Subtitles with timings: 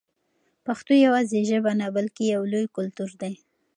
[0.65, 3.33] پښتو یوازې ژبه نه بلکې یو لوی کلتور دی.